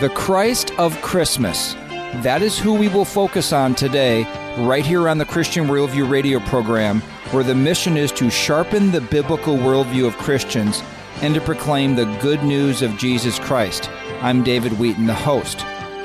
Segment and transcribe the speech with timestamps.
[0.00, 1.74] The Christ of Christmas.
[2.22, 4.22] That is who we will focus on today,
[4.56, 7.02] right here on the Christian Worldview radio program,
[7.32, 10.82] where the mission is to sharpen the biblical worldview of Christians
[11.20, 13.90] and to proclaim the good news of Jesus Christ.
[14.22, 15.58] I'm David Wheaton, the host.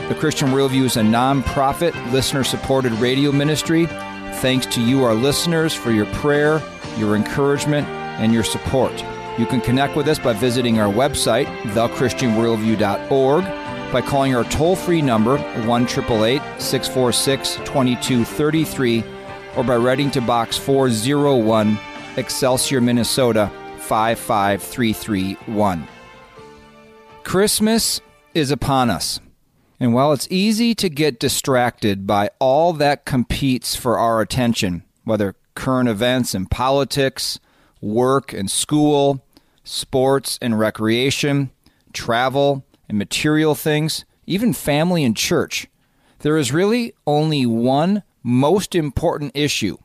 [0.10, 3.86] The Christian Worldview is a non-profit, listener-supported radio ministry.
[3.86, 6.62] Thanks to you, our listeners, for your prayer,
[6.98, 8.92] your encouragement, and your support.
[9.40, 13.46] You can connect with us by visiting our website, thechristianworldview.org,
[13.96, 19.04] by calling our toll-free number, 1 646 2233,
[19.56, 21.80] or by writing to Box 401,
[22.18, 25.88] Excelsior, Minnesota 55331.
[27.24, 28.02] Christmas
[28.34, 29.22] is upon us.
[29.80, 35.38] And while it's easy to get distracted by all that competes for our attention, whether
[35.54, 37.40] current events and politics,
[37.80, 39.24] work and school,
[39.64, 41.50] sports and recreation,
[41.94, 45.68] travel and material things, even family and church,
[46.20, 49.78] there is really only one most important issue,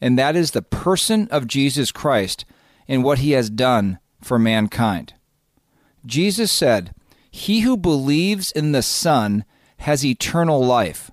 [0.00, 2.44] and that is the person of Jesus Christ
[2.86, 5.14] and what he has done for mankind.
[6.04, 6.94] Jesus said,
[7.30, 9.44] He who believes in the Son
[9.78, 11.10] has eternal life,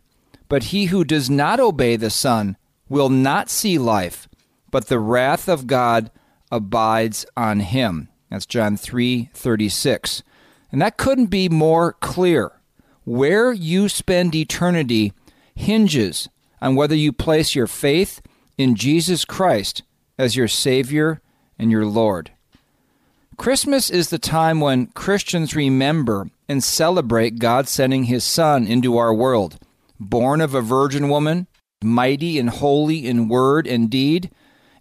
[0.49, 2.57] but he who does not obey the Son
[2.89, 4.27] will not see life,
[4.69, 6.11] but the wrath of God
[6.51, 8.09] abides on him.
[8.29, 10.23] That's John 3:36.
[10.73, 12.51] And that couldn't be more clear.
[13.05, 15.13] Where you spend eternity
[15.55, 16.27] hinges
[16.59, 18.21] on whether you place your faith
[18.57, 19.83] in Jesus Christ
[20.17, 21.21] as your savior
[21.59, 22.31] and your Lord.
[23.37, 29.13] Christmas is the time when Christians remember and celebrate God sending His Son into our
[29.13, 29.59] world,
[29.99, 31.45] born of a virgin woman,
[31.83, 34.31] mighty and holy in word and deed,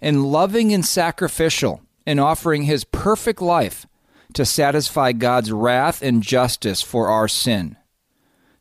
[0.01, 3.87] and loving and sacrificial in offering His perfect life
[4.35, 7.77] to satisfy God's wrath and justice for our sin.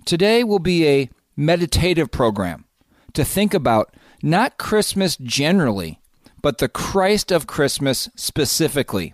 [0.06, 2.66] Today will be a meditative program
[3.14, 6.00] to think about not Christmas generally,
[6.42, 9.14] but the Christ of Christmas specifically.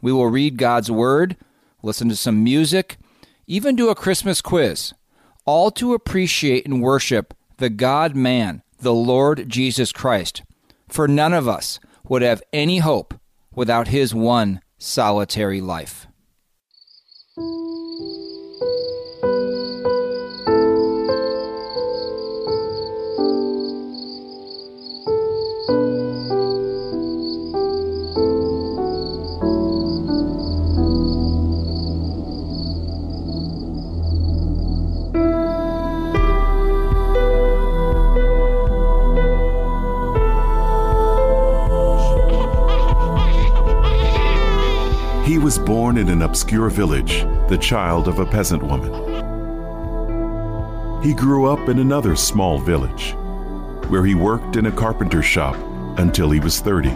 [0.00, 1.36] We will read God's Word,
[1.82, 2.98] listen to some music,
[3.46, 4.92] even do a Christmas quiz,
[5.44, 10.42] all to appreciate and worship the God man, the Lord Jesus Christ.
[10.88, 13.14] For none of us would have any hope
[13.54, 16.07] without his one solitary life.
[45.36, 48.92] Was born in an obscure village, the child of a peasant woman.
[51.02, 53.14] He grew up in another small village,
[53.88, 55.54] where he worked in a carpenter shop
[55.98, 56.88] until he was 30.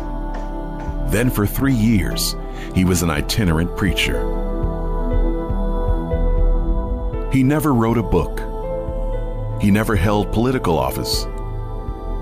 [1.10, 2.34] Then, for three years,
[2.74, 4.18] he was an itinerant preacher.
[7.32, 8.40] He never wrote a book.
[9.60, 11.26] He never held political office.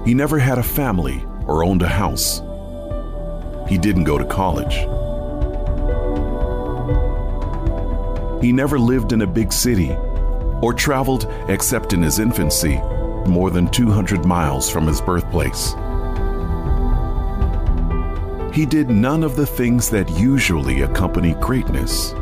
[0.05, 2.43] He never had a family or owned a house.
[3.69, 4.87] He didn't go to college.
[8.41, 9.93] He never lived in a big city
[10.63, 12.79] or traveled, except in his infancy,
[13.27, 15.75] more than 200 miles from his birthplace.
[18.55, 22.13] He did none of the things that usually accompany greatness,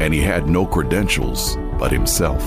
[0.00, 2.44] and he had no credentials but himself.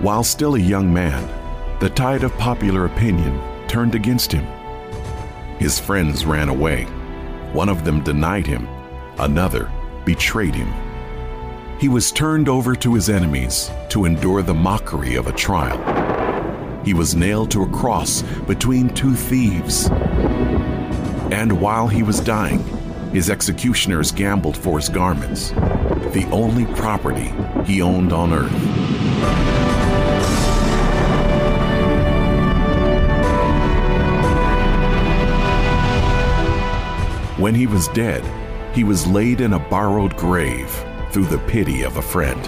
[0.00, 1.35] While still a young man,
[1.78, 3.38] the tide of popular opinion
[3.68, 4.46] turned against him.
[5.58, 6.84] His friends ran away.
[7.52, 8.66] One of them denied him,
[9.18, 9.70] another
[10.06, 10.72] betrayed him.
[11.78, 15.76] He was turned over to his enemies to endure the mockery of a trial.
[16.82, 19.88] He was nailed to a cross between two thieves.
[21.30, 22.64] And while he was dying,
[23.12, 27.32] his executioners gambled for his garments, the only property
[27.64, 29.65] he owned on earth.
[37.46, 38.24] When he was dead,
[38.74, 40.68] he was laid in a borrowed grave
[41.12, 42.42] through the pity of a friend.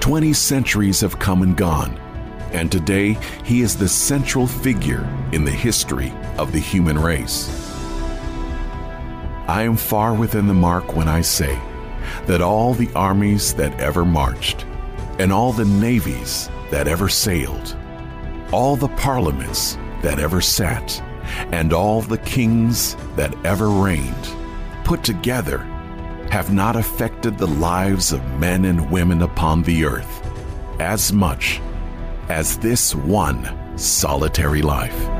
[0.00, 2.00] Twenty centuries have come and gone,
[2.50, 7.48] and today he is the central figure in the history of the human race.
[9.46, 11.56] I am far within the mark when I say
[12.26, 14.66] that all the armies that ever marched,
[15.18, 17.76] and all the navies that ever sailed,
[18.52, 21.00] all the parliaments that ever sat,
[21.52, 24.28] and all the kings that ever reigned,
[24.84, 25.58] put together,
[26.30, 30.20] have not affected the lives of men and women upon the earth
[30.80, 31.60] as much
[32.28, 35.13] as this one solitary life.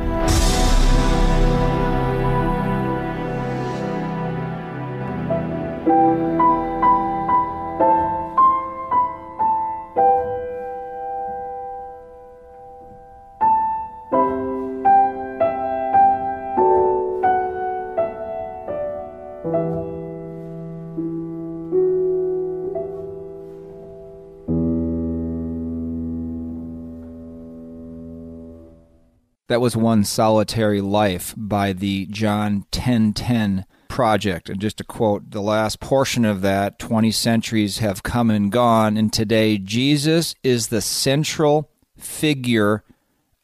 [29.54, 34.48] That was One Solitary Life by the John 1010 Project.
[34.48, 38.96] And just to quote the last portion of that 20 centuries have come and gone,
[38.96, 42.82] and today Jesus is the central figure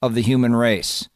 [0.03, 1.09] of the human race.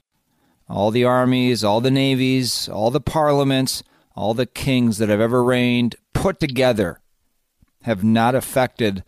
[0.69, 3.83] All the armies, all the navies, all the parliaments,
[4.15, 7.01] all the kings that have ever reigned put together
[7.83, 9.03] have not affected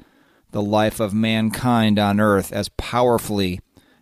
[0.50, 3.60] the life of mankind on earth as powerfully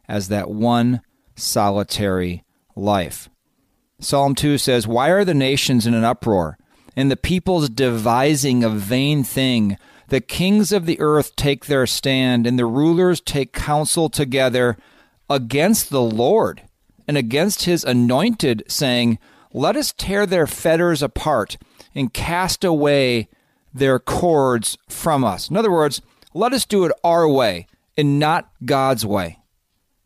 [0.09, 1.03] as that one
[1.37, 2.45] solitary
[2.77, 3.29] life.
[4.01, 6.59] Psalm 2 says, Why are the nations in an uproar,
[6.97, 9.79] and the peoples devising a vain thing?
[10.09, 14.77] The kings of the earth take their stand, and the rulers take counsel together
[15.31, 16.63] against the Lord
[17.09, 19.19] and against his anointed, saying,
[19.53, 21.57] Let us tear their fetters apart
[21.95, 23.29] and cast away
[23.73, 25.49] their cords from us.
[25.49, 26.01] In other words,
[26.33, 27.67] let us do it our way
[27.97, 29.39] and not God's way.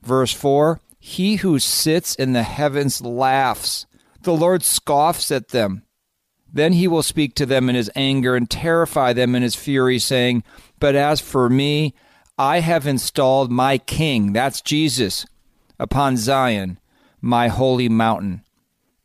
[0.02, 3.86] Verse 4 he who sits in the heavens laughs.
[4.24, 5.84] The Lord scoffs at them.
[6.52, 9.98] Then he will speak to them in his anger and terrify them in his fury,
[9.98, 10.44] saying,
[10.78, 11.94] But as for me,
[12.36, 15.24] I have installed my king, that's Jesus,
[15.78, 16.78] upon Zion,
[17.22, 18.42] my holy mountain.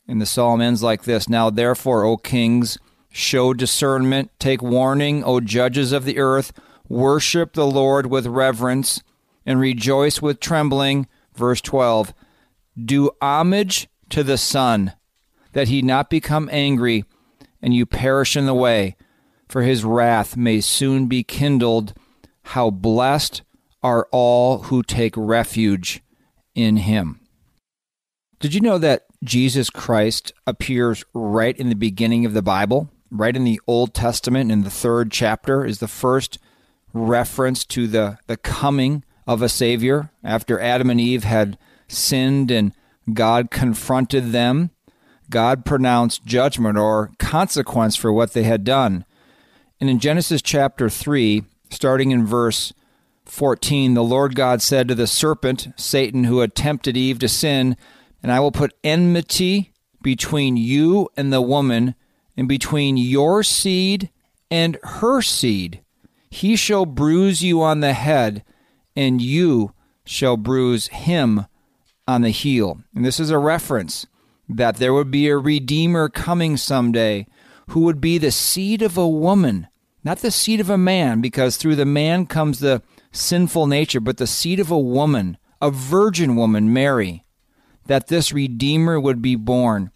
[0.06, 2.78] And the psalm ends like this Now therefore, O kings,
[3.14, 6.52] show discernment, take warning, O judges of the earth,
[6.90, 9.02] worship the Lord with reverence,
[9.46, 12.13] and rejoice with trembling verse 12
[12.83, 14.94] Do homage to the Son,
[15.53, 17.06] that he not become angry
[17.62, 18.95] and you perish in the way,
[19.47, 21.94] for his wrath may soon be kindled.
[22.47, 23.41] How blessed
[23.81, 26.01] are all who take refuge
[26.56, 27.19] in him.
[28.39, 32.89] Did you know that Jesus Christ appears right in the beginning of the Bible?
[33.09, 36.39] Right in the Old Testament, in the third chapter, is the first
[36.94, 42.74] reference to the, the coming of a Savior after Adam and Eve had sinned and
[43.14, 44.72] God confronted them.
[45.30, 49.06] God pronounced judgment or consequence for what they had done.
[49.80, 52.74] And in Genesis chapter 3, starting in verse
[53.25, 57.76] 14, the Lord God said to the serpent, Satan, who had tempted Eve to sin,
[58.22, 59.72] And I will put enmity
[60.02, 61.96] between you and the woman,
[62.36, 64.10] and between your seed
[64.52, 65.81] and her seed.
[66.30, 68.44] He shall bruise you on the head,
[68.95, 69.74] and you
[70.06, 71.45] shall bruise him
[72.07, 72.81] on the heel.
[72.95, 74.06] And this is a reference
[74.50, 77.28] that there would be a Redeemer coming someday
[77.69, 79.68] who would be the seed of a woman,
[80.04, 82.81] not the seed of a man, because through the man comes the
[83.12, 87.23] sinful nature, but the seed of a woman, a virgin woman, Mary,
[87.85, 89.92] that this Redeemer would be born.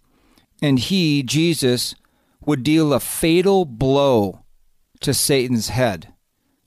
[0.62, 1.94] And he, Jesus,
[2.44, 4.44] would deal a fatal blow
[5.00, 6.12] to Satan's head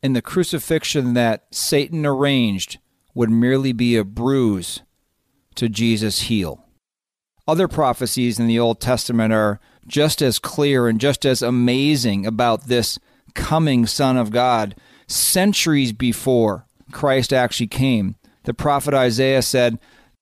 [0.03, 2.79] and the crucifixion that Satan arranged
[3.13, 4.81] would merely be a bruise
[5.55, 6.65] to Jesus' heel.
[7.47, 12.67] Other prophecies in the Old Testament are just as clear and just as amazing about
[12.67, 12.99] this
[13.33, 14.75] coming Son of God.
[15.07, 19.79] Centuries before Christ actually came, the prophet Isaiah said,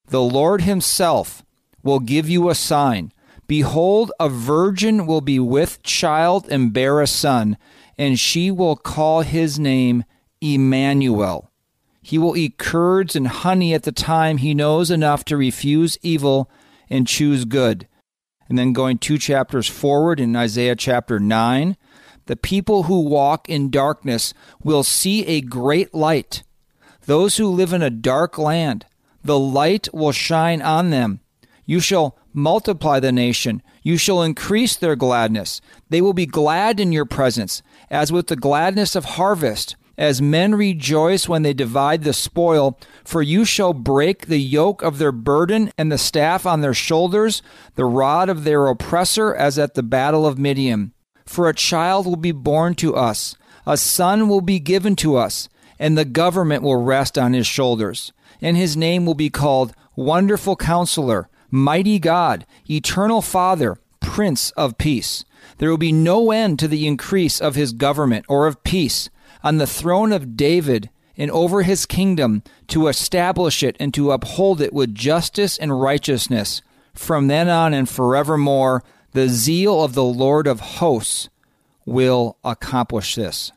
[0.08, 1.44] The Lord Himself
[1.84, 3.12] will give you a sign.
[3.48, 7.58] Behold, a virgin will be with child and bear a son
[8.00, 10.06] and she will call his name
[10.40, 11.52] Emmanuel.
[12.02, 16.50] He will eat curds and honey at the time he knows enough to refuse evil
[16.90, 17.90] and choose good.
[18.48, 21.76] And then going two chapters forward in Isaiah chapter 9,
[22.28, 26.44] the people who walk in darkness will see a great light.
[27.06, 28.86] Those who live in a dark land,
[29.24, 31.20] the light will shine on them.
[31.66, 33.62] You shall multiply the nation.
[33.84, 35.62] You shall increase their gladness.
[35.90, 40.56] They will be glad in your presence, as with the gladness of harvest, as men
[40.56, 42.80] rejoice when they divide the spoil.
[43.04, 47.42] For you shall break the yoke of their burden and the staff on their shoulders,
[47.76, 50.94] the rod of their oppressor, as at the battle of Midian.
[51.26, 53.36] For a child will be born to us,
[53.68, 58.12] a son will be given to us, and the government will rest on his shoulders.
[58.42, 65.26] And his name will be called Wonderful Counselor, Mighty God, Eternal Father, Prince of Peace.
[65.60, 69.10] There will be no end to the increase of his government or of peace
[69.44, 74.62] on the throne of David and over his kingdom to establish it and to uphold
[74.62, 76.62] it with justice and righteousness
[76.94, 78.84] from then on and forevermore.
[79.12, 81.30] The zeal of the Lord of hosts
[81.86, 83.52] will accomplish this.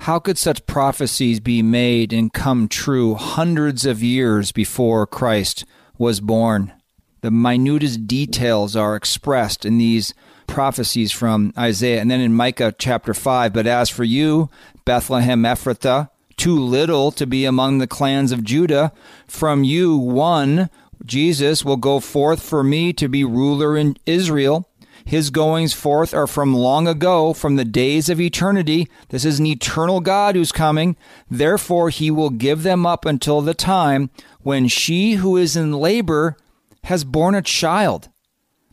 [0.00, 5.64] How could such prophecies be made and come true hundreds of years before Christ
[5.96, 6.72] was born?
[7.20, 10.12] The minutest details are expressed in these
[10.52, 13.54] prophecies from Isaiah and then in Micah chapter 5.
[13.54, 14.50] But as for you,
[14.84, 18.92] Bethlehem Ephrathah, too little to be among the clans of Judah,
[19.26, 20.68] from you one,
[21.06, 24.68] Jesus, will go forth for me to be ruler in Israel.
[25.06, 28.88] His goings forth are from long ago, from the days of eternity.
[29.08, 30.96] This is an eternal God who's coming.
[31.30, 34.10] Therefore, he will give them up until the time
[34.42, 36.36] when she who is in labor
[36.84, 38.10] has borne a child.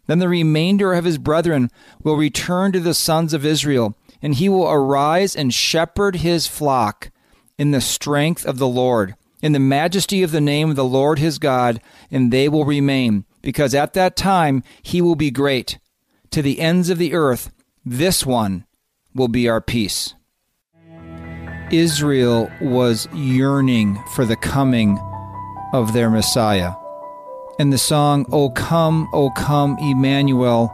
[0.09, 1.69] Then the remainder of his brethren
[2.01, 7.11] will return to the sons of Israel, and he will arise and shepherd his flock
[7.59, 9.13] in the strength of the Lord,
[9.43, 13.25] in the majesty of the name of the Lord his God, and they will remain,
[13.43, 15.77] because at that time he will be great.
[16.31, 17.51] To the ends of the earth,
[17.85, 18.65] this one
[19.13, 20.15] will be our peace.
[21.69, 24.97] Israel was yearning for the coming
[25.71, 26.73] of their Messiah.
[27.59, 30.73] And the song, O Come, O Come, Emmanuel,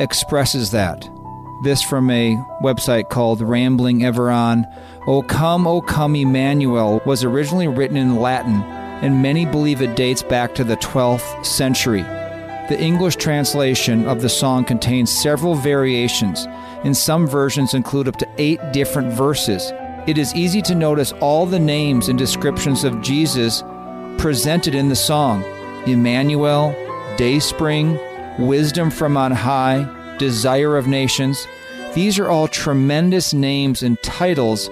[0.00, 1.08] expresses that.
[1.64, 4.66] This from a website called Rambling Ever On.
[5.06, 8.60] O Come, O Come, Emmanuel was originally written in Latin,
[9.00, 12.02] and many believe it dates back to the 12th century.
[12.02, 16.44] The English translation of the song contains several variations,
[16.84, 19.72] and some versions include up to eight different verses.
[20.06, 23.64] It is easy to notice all the names and descriptions of Jesus
[24.18, 25.42] presented in the song.
[25.86, 26.74] Emmanuel,
[27.16, 27.98] Dayspring,
[28.38, 31.46] Wisdom from on High, Desire of Nations.
[31.94, 34.68] These are all tremendous names and titles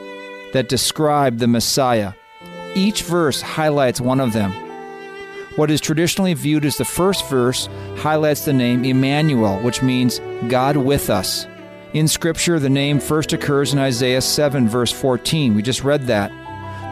[0.53, 2.13] that describe the Messiah.
[2.75, 4.53] Each verse highlights one of them.
[5.57, 10.77] What is traditionally viewed as the first verse highlights the name Emmanuel, which means God
[10.77, 11.47] with us.
[11.93, 15.55] In Scripture, the name first occurs in Isaiah 7, verse 14.
[15.55, 16.33] We just read that.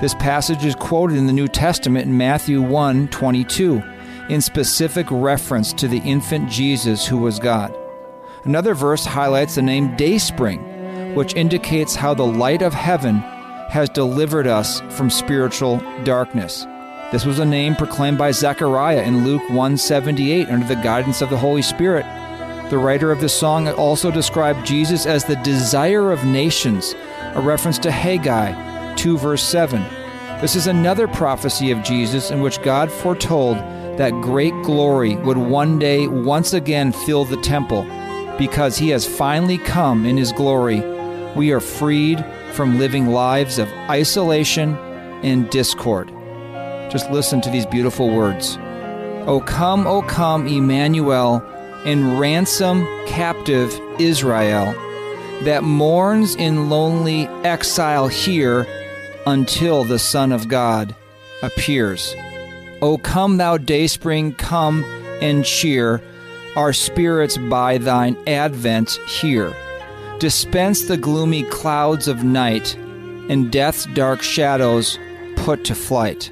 [0.00, 3.82] This passage is quoted in the New Testament in Matthew 1 22
[4.28, 7.76] in specific reference to the infant Jesus who was God.
[8.44, 13.16] Another verse highlights the name Dayspring, which indicates how the light of heaven
[13.68, 16.66] has delivered us from spiritual darkness.
[17.12, 21.38] This was a name proclaimed by Zechariah in Luke 178 under the guidance of the
[21.38, 22.04] Holy Spirit.
[22.70, 26.94] The writer of the song also described Jesus as the desire of nations,
[27.34, 29.82] a reference to Haggai 2 verse 7.
[30.40, 33.58] This is another prophecy of Jesus in which God foretold
[33.96, 37.82] that great glory would one day once again fill the temple.
[38.38, 40.80] Because he has finally come in his glory,
[41.36, 44.76] we are freed from living lives of isolation
[45.22, 46.08] and discord.
[46.90, 48.58] Just listen to these beautiful words.
[49.26, 51.42] O come, O come, Emmanuel,
[51.84, 54.72] and ransom captive Israel
[55.44, 58.66] that mourns in lonely exile here
[59.26, 60.94] until the Son of God
[61.42, 62.14] appears.
[62.82, 64.82] O come, thou dayspring, come
[65.22, 66.02] and cheer
[66.56, 69.54] our spirits by thine advent here.
[70.18, 72.74] Dispense the gloomy clouds of night,
[73.28, 74.98] and death's dark shadows
[75.36, 76.30] put to flight.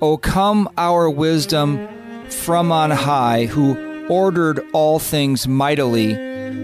[0.00, 1.88] O come, our wisdom
[2.28, 6.14] from on high, who ordered all things mightily,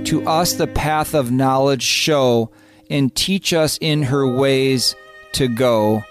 [0.04, 2.50] to us the path of knowledge show,
[2.90, 4.94] and teach us in her ways
[5.32, 6.04] to go.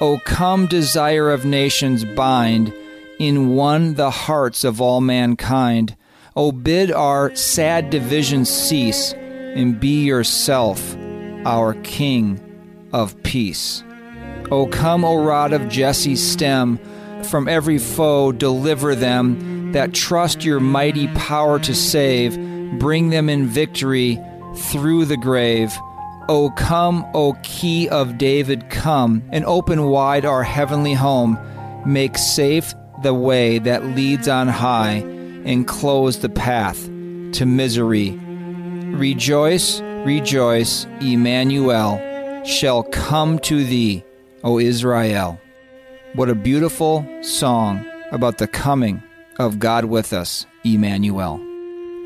[0.00, 2.72] O come, desire of nations, bind
[3.18, 5.96] in one the hearts of all mankind.
[6.36, 10.96] O bid our sad divisions cease, and be yourself
[11.44, 12.40] our King
[12.92, 13.82] of peace.
[14.52, 16.78] O come, O rod of Jesse's stem,
[17.24, 22.38] from every foe deliver them that trust your mighty power to save,
[22.78, 24.20] bring them in victory
[24.54, 25.76] through the grave.
[26.28, 31.38] O come, O key of David, come, and open wide our heavenly home.
[31.86, 34.96] Make safe the way that leads on high,
[35.44, 36.84] and close the path
[37.32, 38.10] to misery.
[38.10, 41.98] Rejoice, rejoice, Emmanuel.
[42.44, 44.04] shall come to thee,
[44.44, 45.40] O Israel.
[46.14, 49.02] What a beautiful song about the coming
[49.38, 51.47] of God with us, Emmanuel.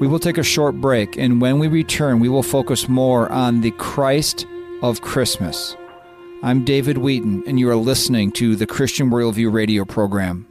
[0.03, 3.61] We will take a short break, and when we return, we will focus more on
[3.61, 4.49] the Christ
[4.83, 5.77] of Christmas.
[6.43, 10.45] I'm David Wheaton, and you are listening to the Christian Worldview radio program.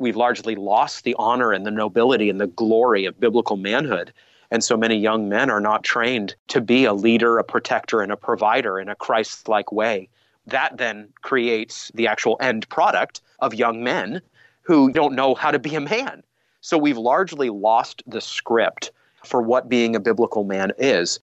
[0.00, 4.12] We've largely lost the honor and the nobility and the glory of biblical manhood.
[4.50, 8.10] And so many young men are not trained to be a leader, a protector, and
[8.10, 10.08] a provider in a Christ like way.
[10.48, 14.22] That then creates the actual end product of young men
[14.62, 16.24] who don't know how to be a man.
[16.60, 18.92] So we've largely lost the script
[19.24, 21.20] for what being a biblical man is.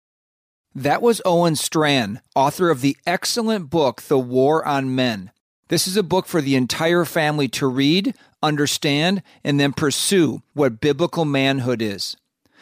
[0.74, 5.32] That was Owen Strachan, author of the excellent book, The War on Men.
[5.70, 8.14] This is a book for the entire family to read,
[8.44, 12.18] understand, and then pursue what biblical manhood is.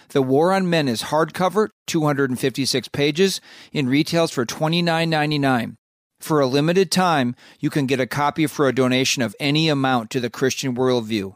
[0.10, 5.76] The War on Men is hardcover, 256 pages, in retails for $29.99.
[6.20, 10.10] For a limited time, you can get a copy for a donation of any amount
[10.12, 11.36] to the Christian Worldview.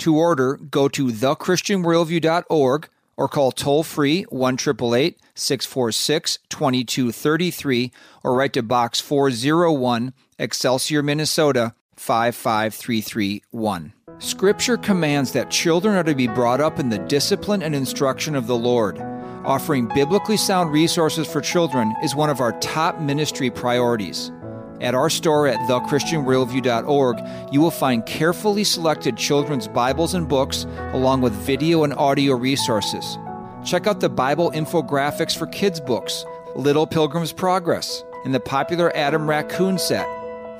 [0.00, 8.52] To order, go to thechristianworldview.org or call toll free 1 888 646 2233 or write
[8.52, 13.92] to Box 401, Excelsior, Minnesota 55331.
[14.18, 18.46] Scripture commands that children are to be brought up in the discipline and instruction of
[18.46, 18.98] the Lord.
[19.44, 24.32] Offering biblically sound resources for children is one of our top ministry priorities.
[24.80, 31.22] At our store at thechristianworldview.org, you will find carefully selected children's Bibles and books, along
[31.22, 33.16] with video and audio resources.
[33.64, 39.28] Check out the Bible infographics for kids' books, Little Pilgrim's Progress, and the popular Adam
[39.28, 40.06] Raccoon set.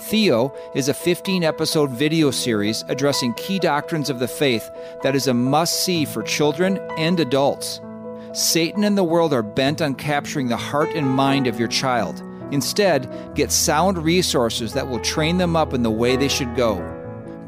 [0.01, 4.71] Theo is a 15 episode video series addressing key doctrines of the faith
[5.03, 7.81] that is a must see for children and adults.
[8.33, 12.23] Satan and the world are bent on capturing the heart and mind of your child.
[12.53, 16.77] Instead, get sound resources that will train them up in the way they should go.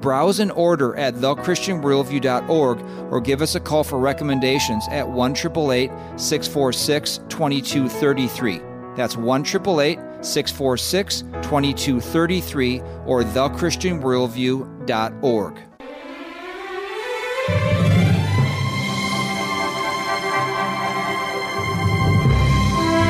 [0.01, 2.81] Browse and order at thechristianworldview.org
[3.13, 8.61] or give us a call for recommendations at 1 646 2233.
[8.97, 15.68] That's 1 646 2233 or thechristianworldview.org.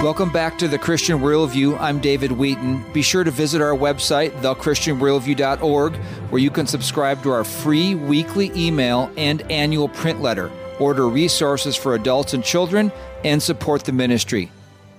[0.08, 1.78] Welcome back to the Christian Worldview.
[1.78, 2.82] I'm David Wheaton.
[2.94, 5.96] Be sure to visit our website, thechristianworldview.org,
[6.30, 11.76] where you can subscribe to our free weekly email and annual print letter, order resources
[11.76, 12.90] for adults and children,
[13.22, 14.50] and support the ministry.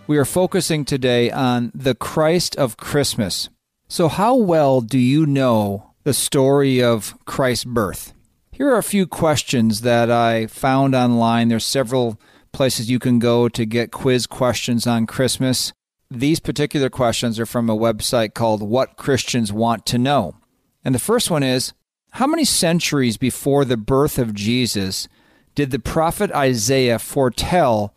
[0.05, 3.49] We are focusing today on the Christ of Christmas.
[3.87, 8.13] So, how well do you know the story of Christ's birth?
[8.51, 11.47] Here are a few questions that I found online.
[11.47, 12.19] There's several
[12.51, 15.73] places you can go to get quiz questions on Christmas.
[16.11, 20.35] These particular questions are from a website called What Christians Want to Know.
[20.83, 21.73] And the first one is
[22.11, 25.07] How many centuries before the birth of Jesus
[25.55, 27.93] did the prophet Isaiah foretell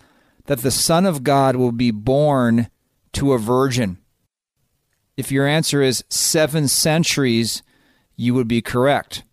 [0.47, 2.69] that the Son of God will be born
[3.13, 3.99] to a virgin?
[5.17, 7.63] If your answer is seven centuries,
[8.17, 9.25] you would be correct.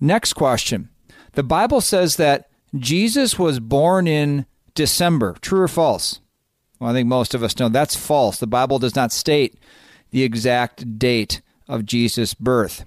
[0.00, 0.90] Next question.
[1.32, 5.36] The Bible says that Jesus was born in December.
[5.40, 6.20] True or false?
[6.78, 8.38] Well, I think most of us know that's false.
[8.38, 9.58] The Bible does not state
[10.10, 12.84] the exact date of Jesus' birth.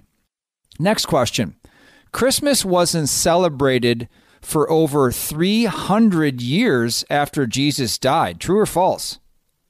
[0.79, 1.55] Next question
[2.11, 4.07] Christmas wasn't celebrated
[4.41, 8.39] for over 300 years after Jesus died.
[8.39, 9.19] True or false?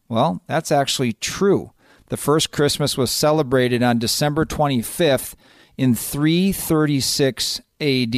[0.08, 1.72] Well, that's actually true.
[2.08, 5.36] The first Christmas was celebrated on December 25th
[5.78, 8.16] in 336 AD.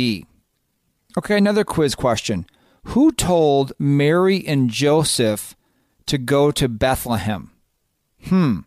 [1.18, 2.46] Okay, another quiz question.
[2.86, 5.56] Who told Mary and Joseph
[6.08, 7.52] to go to Bethlehem?
[8.26, 8.60] Hmm.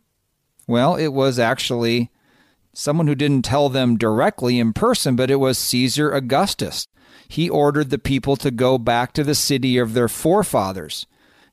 [0.66, 2.10] Well, it was actually
[2.72, 6.86] someone who didn't tell them directly in person, but it was Caesar Augustus.
[7.28, 11.06] He ordered the people to go back to the city of their forefathers.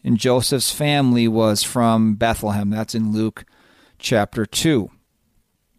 [0.04, 2.70] And Joseph's family was from Bethlehem.
[2.70, 3.46] That's in Luke
[4.00, 4.90] chapter 2.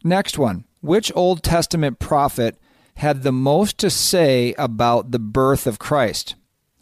[0.05, 0.65] Next one.
[0.81, 2.59] Which Old Testament prophet
[2.97, 6.35] had the most to say about the birth of Christ?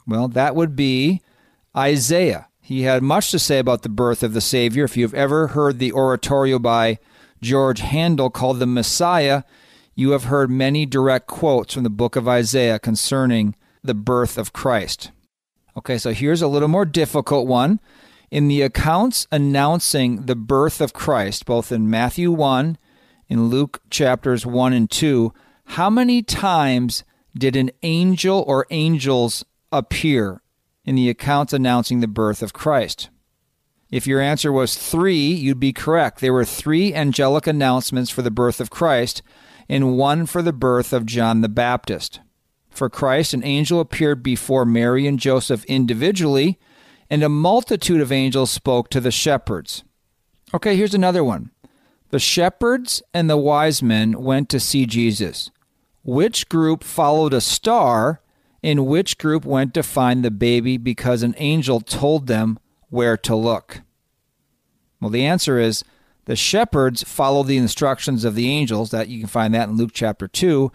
[0.07, 1.23] Well, that would be
[1.77, 2.49] Isaiah.
[2.61, 4.85] He had much to say about the birth of the Savior.
[4.85, 6.99] If you've ever heard the oratorio by
[7.43, 9.43] George Handel called The Messiah,
[9.95, 14.53] you have heard many direct quotes from the book of Isaiah concerning the birth of
[14.53, 15.11] Christ.
[15.77, 17.81] Okay, so here's a little more difficult one.
[18.31, 22.79] In the accounts announcing the birth of Christ, both in Matthew 1,
[23.29, 25.33] in Luke chapters 1 and 2,
[25.65, 27.03] how many times
[27.37, 30.43] did an angel or angels appear
[30.85, 33.11] in the accounts announcing the birth of Christ.
[33.91, 36.21] If your answer was three, you'd be correct.
[36.21, 39.23] There were three angelic announcements for the birth of Christ
[39.69, 42.21] and one for the birth of John the Baptist.
[42.71, 46.59] For Christ, an angel appeared before Mary and Joseph individually,
[47.09, 49.83] and a multitude of angels spoke to the shepherds.
[50.55, 51.51] Okay, here's another one.
[52.11, 55.51] The shepherds and the wise men went to see Jesus.
[56.03, 58.21] Which group followed a star,
[58.62, 63.35] and which group went to find the baby because an angel told them where to
[63.35, 63.83] look?
[65.01, 65.85] Well, the answer is
[66.27, 69.92] the shepherds followed the instructions of the angels, that you can find that in Luke
[69.92, 70.70] chapter 2,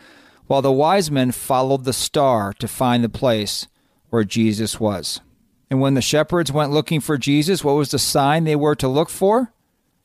[0.47, 3.67] while the wise men followed the star to find the place
[4.09, 5.21] where Jesus was.
[5.69, 8.87] And when the shepherds went looking for Jesus, what was the sign they were to
[8.87, 9.53] look for?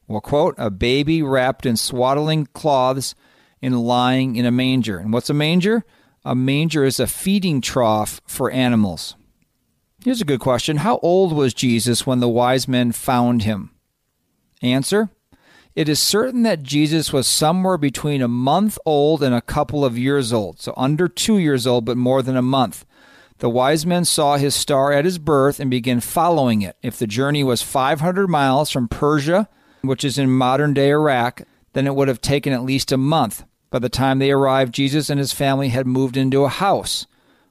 [0.06, 3.14] Well, quote, a baby wrapped in swaddling cloths
[3.62, 4.98] and lying in a manger.
[4.98, 5.84] And what's a manger?
[6.24, 9.16] A manger is a feeding trough for animals.
[10.04, 13.70] Here's a good question How old was Jesus when the wise men found him?
[14.60, 15.08] Answer
[15.74, 19.96] It is certain that Jesus was somewhere between a month old and a couple of
[19.96, 22.84] years old, so under two years old, but more than a month.
[23.38, 26.76] The wise men saw his star at his birth and began following it.
[26.82, 29.48] If the journey was 500 miles from Persia,
[29.80, 33.44] which is in modern day Iraq, then it would have taken at least a month.
[33.70, 37.06] By the time they arrived, Jesus and his family had moved into a house.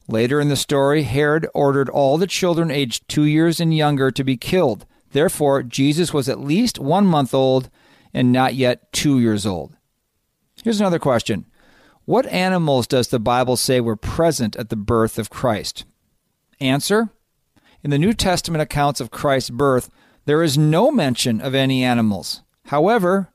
[0.08, 4.23] Later in the story, Herod ordered all the children aged two years and younger to
[4.23, 4.86] be killed.
[5.12, 7.69] Therefore, Jesus was at least one month old
[8.13, 9.75] and not yet two years old.
[10.63, 11.45] Here's another question
[12.05, 15.86] What animals does the Bible say were present at the birth of Christ?
[16.60, 17.10] Answer
[17.84, 19.89] In the New Testament accounts of Christ's birth,
[20.25, 22.43] there is no mention of any animals.
[22.65, 23.32] However,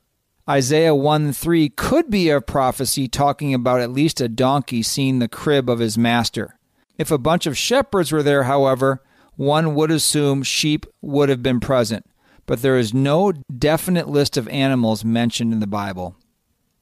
[0.48, 5.28] Isaiah 1 3 could be a prophecy talking about at least a donkey seeing the
[5.28, 6.58] crib of his master.
[6.98, 9.02] If a bunch of shepherds were there, however,
[9.36, 12.04] one would assume sheep would have been present,
[12.44, 16.14] but there is no definite list of animals mentioned in the Bible.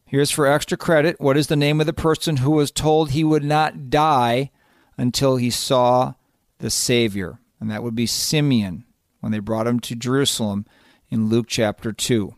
[0.07, 3.23] Here's for extra credit what is the name of the person who was told he
[3.23, 4.51] would not die
[4.99, 6.15] until he saw
[6.59, 7.39] the Savior?
[7.61, 8.85] And that would be Simeon
[9.21, 10.67] when they brought him to Jerusalem
[11.11, 12.35] in Luke chapter 2.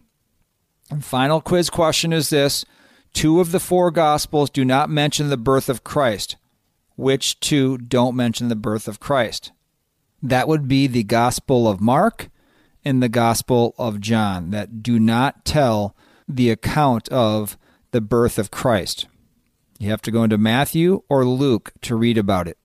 [1.00, 2.64] Final quiz question is this
[3.12, 6.36] Two of the four Gospels do not mention the birth of Christ.
[6.96, 9.52] Which two don't mention the birth of Christ?
[10.22, 12.28] That would be the Gospel of Mark
[12.84, 15.96] and the Gospel of John, that do not tell
[16.28, 17.56] the account of
[17.92, 19.06] the birth of Christ.
[19.78, 22.58] You have to go into Matthew or Luke to read about it.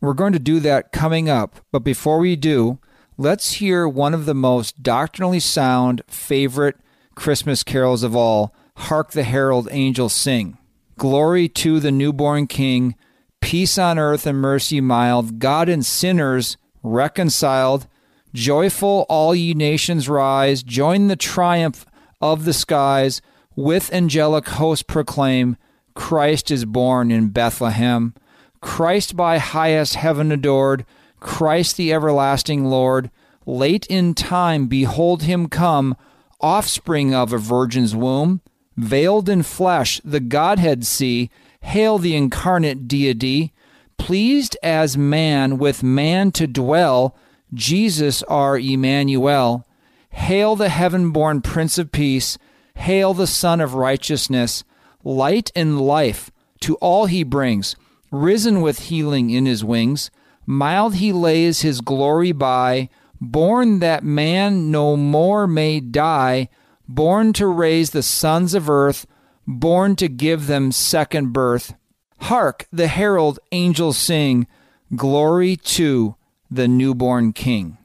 [0.00, 2.78] We're going to do that coming up, but before we do,
[3.16, 6.76] let's hear one of the most doctrinally sound, favorite
[7.14, 10.58] Christmas carols of all, Hark the Herald Angels Sing.
[10.98, 12.94] Glory to the newborn King,
[13.40, 17.86] peace on earth and mercy mild, God and sinners reconciled.
[18.32, 21.86] Joyful, all ye nations rise, join the triumph
[22.20, 23.22] of the skies,
[23.56, 25.56] with angelic host proclaim,
[25.94, 28.14] Christ is born in Bethlehem.
[28.60, 30.84] Christ by highest heaven adored,
[31.20, 33.10] Christ the everlasting Lord.
[33.46, 35.96] Late in time, behold him come
[36.40, 38.40] offspring of a virgin's womb,
[38.76, 43.52] veiled in flesh, the Godhead see, hail the incarnate deity,
[43.96, 47.16] pleased as man with man to dwell,
[47.52, 49.66] Jesus our Emmanuel.
[50.10, 52.38] Hail the heaven born Prince of Peace,
[52.76, 54.64] hail the Son of Righteousness,
[55.02, 57.76] light and life to all he brings,
[58.10, 60.10] risen with healing in his wings,
[60.46, 62.88] mild he lays his glory by
[63.30, 66.48] born that man no more may die,
[66.88, 69.06] born to raise the sons of earth,
[69.46, 71.74] born to give them second birth.
[72.20, 74.46] Hark, the herald angels sing,
[74.94, 76.14] Glory to
[76.50, 77.78] the newborn King.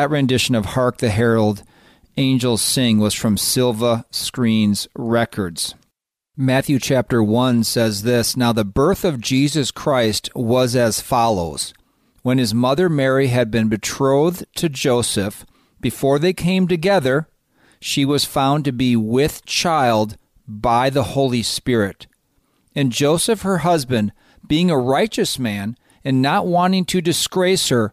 [0.00, 1.62] That rendition of Hark the Herald
[2.16, 5.74] Angels Sing was from Silva Screens Records.
[6.38, 11.74] Matthew chapter 1 says this Now the birth of Jesus Christ was as follows.
[12.22, 15.44] When his mother Mary had been betrothed to Joseph,
[15.82, 17.28] before they came together,
[17.78, 20.16] she was found to be with child
[20.48, 22.06] by the Holy Spirit.
[22.74, 24.12] And Joseph, her husband,
[24.48, 27.92] being a righteous man and not wanting to disgrace her,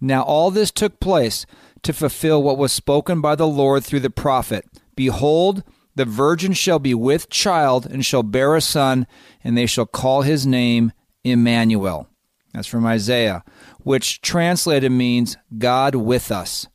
[0.00, 1.46] Now all this took place
[1.82, 4.64] to fulfill what was spoken by the Lord through the prophet
[4.96, 5.62] Behold,
[5.94, 9.06] the virgin shall be with child and shall bear a son,
[9.44, 12.08] and they shall call his name Emmanuel.
[12.52, 13.44] That's from Isaiah,
[13.80, 16.66] which translated means God with us.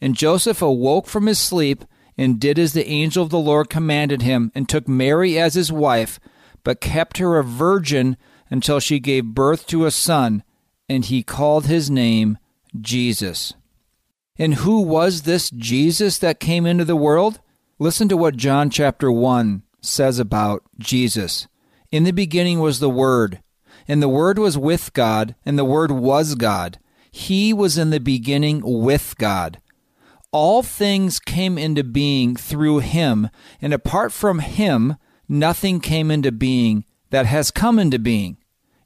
[0.00, 1.84] And Joseph awoke from his sleep
[2.16, 5.70] and did as the angel of the Lord commanded him, and took Mary as his
[5.70, 6.18] wife,
[6.64, 8.16] but kept her a virgin
[8.50, 10.42] until she gave birth to a son,
[10.88, 12.36] and he called his name
[12.80, 13.54] Jesus.
[14.38, 17.40] And who was this Jesus that came into the world?
[17.78, 21.48] Listen to what John chapter 1 says about Jesus.
[21.90, 23.40] In the beginning was the Word,
[23.86, 26.78] and the Word was with God, and the Word was God.
[27.10, 29.60] He was in the beginning with God.
[30.30, 33.30] All things came into being through him,
[33.62, 34.96] and apart from him,
[35.28, 38.36] nothing came into being that has come into being.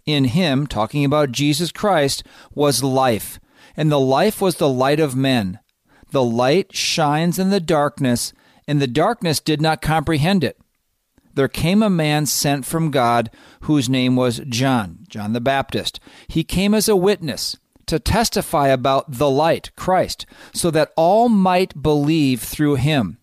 [0.07, 3.40] In him, talking about Jesus Christ, was life,
[3.77, 5.59] and the life was the light of men.
[6.11, 8.33] The light shines in the darkness,
[8.69, 10.59] and the darkness did not comprehend it.
[11.35, 13.31] There came a man sent from God
[13.63, 15.99] whose name was John, John the Baptist.
[16.29, 17.57] He came as a witness
[17.87, 23.19] to testify about the light, Christ, so that all might believe through him.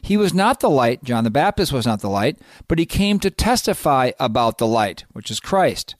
[0.00, 3.18] He was not the light, John the Baptist was not the light, but he came
[3.20, 5.96] to testify about the light, which is Christ.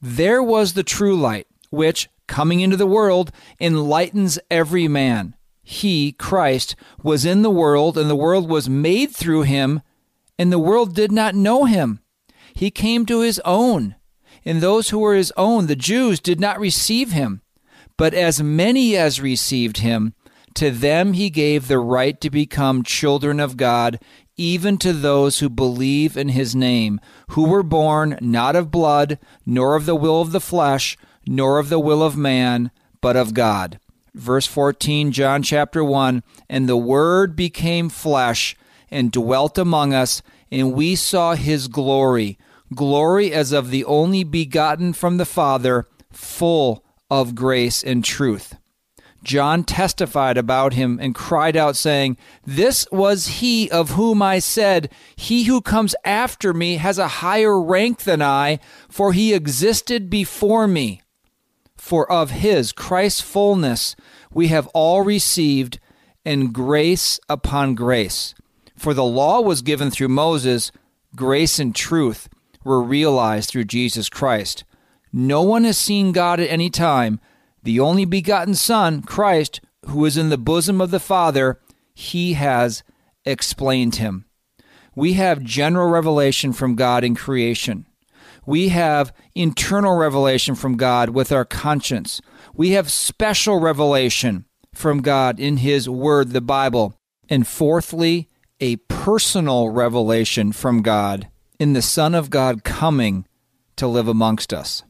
[0.00, 5.34] There was the true light, which, coming into the world, enlightens every man.
[5.62, 9.82] He, Christ, was in the world, and the world was made through him,
[10.38, 12.00] and the world did not know him.
[12.54, 13.96] He came to his own,
[14.44, 17.42] and those who were his own, the Jews, did not receive him.
[17.96, 20.14] But as many as received him,
[20.54, 24.00] to them he gave the right to become children of God,
[24.36, 29.76] even to those who believe in his name, who were born not of blood, nor
[29.76, 30.96] of the will of the flesh,
[31.28, 33.78] nor of the will of man, but of God
[34.18, 38.56] verse 14, John chapter 1 And the Word became flesh
[38.90, 42.38] and dwelt among us, and we saw his glory,
[42.74, 48.56] glory as of the only begotten from the Father, full of grace and truth.
[49.24, 54.90] John testified about him and cried out, saying, This was he of whom I said,
[55.16, 60.68] He who comes after me has a higher rank than I, for he existed before
[60.68, 61.02] me.
[61.88, 63.96] For of his, Christ's fullness,
[64.30, 65.80] we have all received,
[66.22, 68.34] and grace upon grace.
[68.76, 70.70] For the law was given through Moses,
[71.16, 72.28] grace and truth
[72.62, 74.64] were realized through Jesus Christ.
[75.14, 77.20] No one has seen God at any time.
[77.62, 81.58] The only begotten Son, Christ, who is in the bosom of the Father,
[81.94, 82.82] he has
[83.24, 84.26] explained him.
[84.94, 87.86] We have general revelation from God in creation.
[88.48, 92.22] We have internal revelation from God with our conscience.
[92.54, 96.94] We have special revelation from God in His Word, the Bible.
[97.28, 98.26] And fourthly,
[98.58, 103.26] a personal revelation from God in the Son of God coming
[103.76, 104.82] to live amongst us.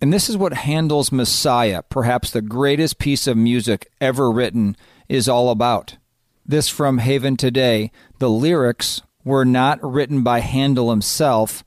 [0.00, 4.78] And this is what Handel's Messiah, perhaps the greatest piece of music ever written,
[5.10, 5.98] is all about.
[6.46, 7.90] This from Haven Today.
[8.18, 11.62] The lyrics were not written by Handel himself,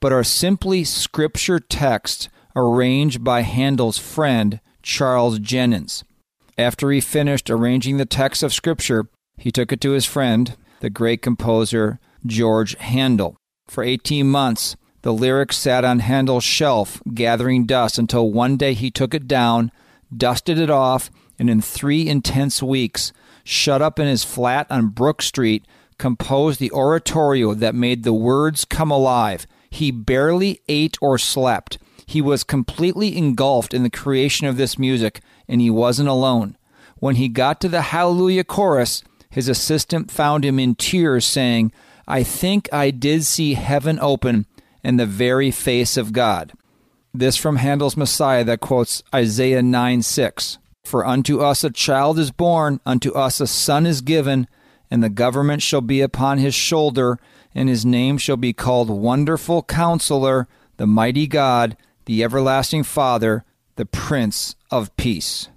[0.00, 6.04] but are simply scripture text arranged by Handel's friend, Charles Jennens.
[6.58, 9.08] After he finished arranging the text of Scripture,
[9.38, 13.36] he took it to his friend, the great composer George Handel.
[13.66, 18.90] For 18 months, the lyrics sat on Handel's shelf, gathering dust, until one day he
[18.90, 19.72] took it down,
[20.14, 25.22] dusted it off, and in three intense weeks, shut up in his flat on Brook
[25.22, 25.64] Street,
[25.96, 29.46] composed the oratorio that made the words come alive.
[29.70, 31.78] He barely ate or slept.
[32.06, 36.56] He was completely engulfed in the creation of this music, and he wasn't alone.
[36.96, 41.72] When he got to the Hallelujah chorus, his assistant found him in tears, saying,
[42.08, 44.46] I think I did see heaven open
[44.82, 46.52] and the very face of God.
[47.14, 50.58] This from Handel's Messiah that quotes Isaiah 9 6.
[50.84, 54.48] For unto us a child is born, unto us a son is given,
[54.90, 57.18] and the government shall be upon his shoulder,
[57.54, 63.44] and his name shall be called Wonderful Counselor, the Mighty God, the Everlasting Father,
[63.76, 65.48] the Prince of Peace.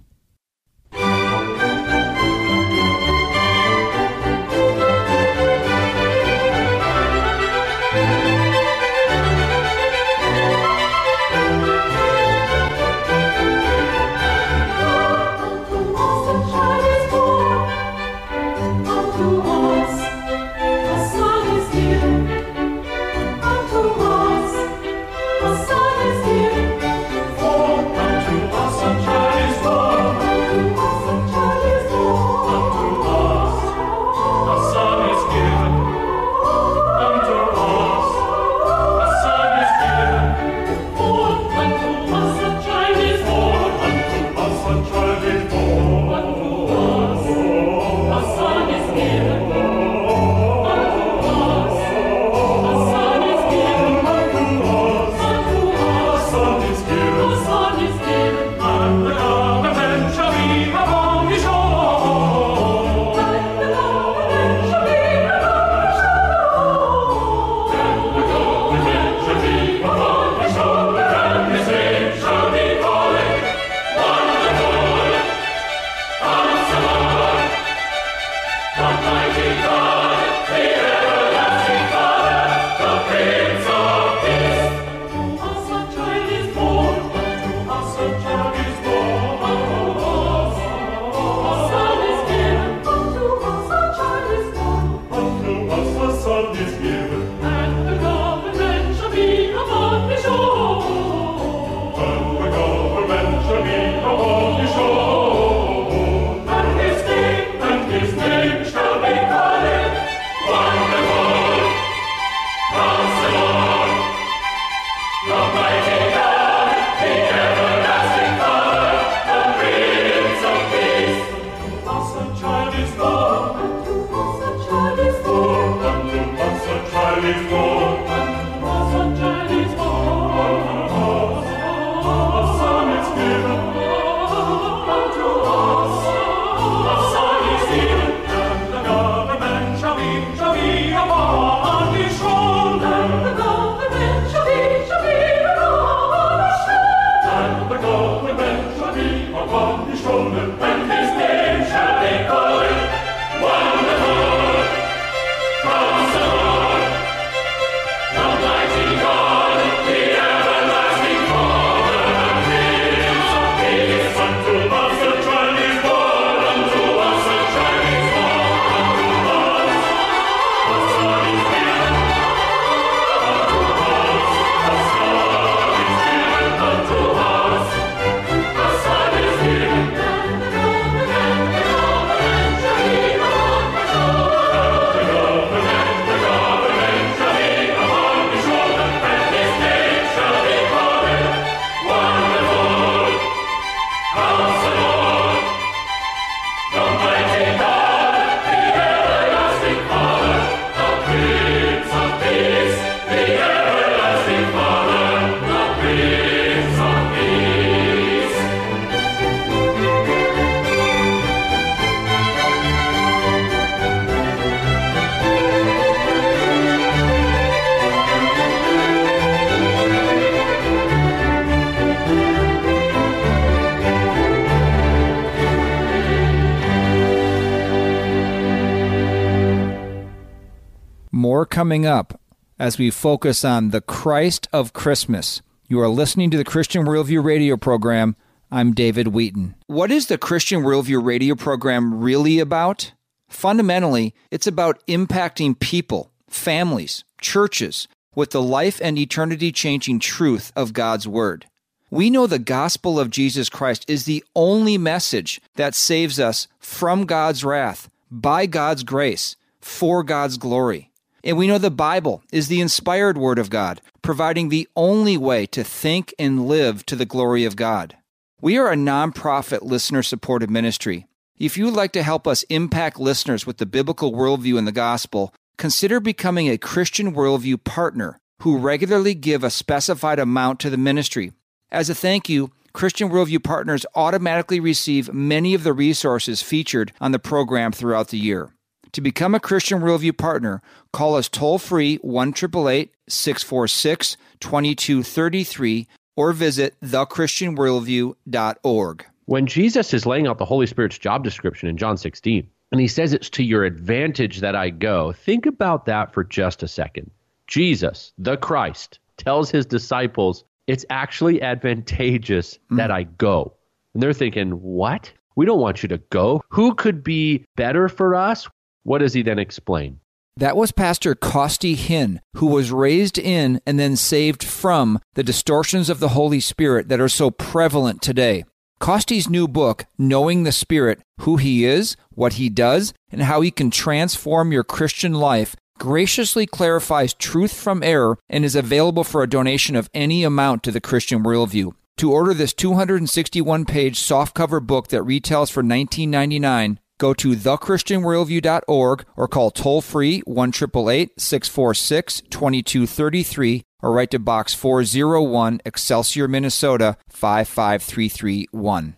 [231.54, 232.20] Coming up
[232.58, 235.40] as we focus on the Christ of Christmas.
[235.68, 238.16] You are listening to the Christian Worldview radio program.
[238.50, 239.54] I'm David Wheaton.
[239.68, 242.90] What is the Christian Worldview radio program really about?
[243.28, 247.86] Fundamentally, it's about impacting people, families, churches
[248.16, 251.46] with the life and eternity changing truth of God's Word.
[251.88, 257.06] We know the gospel of Jesus Christ is the only message that saves us from
[257.06, 260.90] God's wrath, by God's grace, for God's glory.
[261.24, 265.46] And we know the Bible is the inspired Word of God, providing the only way
[265.46, 267.96] to think and live to the glory of God.
[268.42, 271.06] We are a nonprofit listener supported ministry,
[271.36, 274.72] If you would like to help us impact listeners with the biblical worldview and the
[274.72, 280.76] gospel, consider becoming a Christian Worldview partner who regularly give a specified amount to the
[280.76, 281.32] ministry.
[281.72, 287.12] As a thank you, Christian Worldview partners automatically receive many of the resources featured on
[287.12, 288.53] the program throughout the year.
[288.94, 296.76] To become a Christian Worldview partner, call us toll free 1 646 2233 or visit
[296.80, 299.06] thechristianworldview.org.
[299.24, 302.86] When Jesus is laying out the Holy Spirit's job description in John 16, and he
[302.86, 307.10] says it's to your advantage that I go, think about that for just a second.
[307.48, 312.76] Jesus, the Christ, tells his disciples, it's actually advantageous mm.
[312.76, 313.54] that I go.
[313.92, 315.12] And they're thinking, what?
[315.34, 316.44] We don't want you to go.
[316.50, 318.46] Who could be better for us?
[318.84, 320.00] What does he then explain?
[320.36, 325.88] That was Pastor Costi Hinn, who was raised in and then saved from the distortions
[325.88, 328.44] of the Holy Spirit that are so prevalent today.
[328.80, 333.50] Costi's new book, Knowing the Spirit Who He Is, What He Does, and How He
[333.50, 339.28] Can Transform Your Christian Life, graciously clarifies truth from error and is available for a
[339.28, 341.72] donation of any amount to the Christian worldview.
[341.98, 349.28] To order this 261 page softcover book that retails for $19.99, go to thechristianworldview.org or
[349.28, 358.96] call toll free 1 646 2233 or write to Box 401, Excelsior, Minnesota 55331.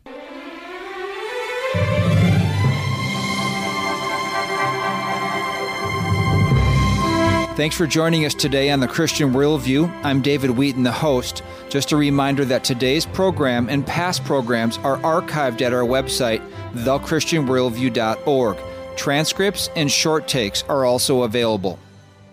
[7.57, 9.91] Thanks for joining us today on the Christian Worldview.
[10.05, 11.43] I'm David Wheaton, the host.
[11.71, 18.59] Just a reminder that today's program and past programs are archived at our website, thechristianworldview.org.
[18.99, 21.79] Transcripts and short takes are also available.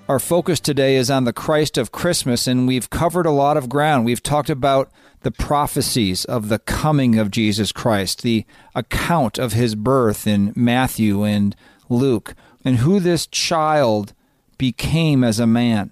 [0.10, 3.70] Our focus today is on the Christ of Christmas, and we've covered a lot of
[3.70, 4.04] ground.
[4.04, 8.46] We've talked about the prophecies of the coming of Jesus Christ, the
[8.76, 11.56] account of his birth in Matthew and
[11.88, 14.14] Luke, and who this child
[14.58, 15.92] became as a man.